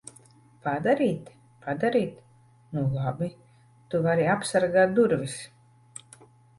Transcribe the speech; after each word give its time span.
Padarīt? 0.67 1.29
Padarīt? 1.65 2.17
Nu 2.79 2.87
labi. 2.97 3.31
Tu 3.93 4.05
vari 4.11 4.27
apsargāt 4.35 5.01
durvis. 5.01 5.41